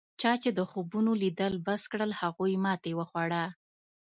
[0.21, 3.43] چا چې د خوبونو لیدل بس کړل هغوی ماتې وخوړه.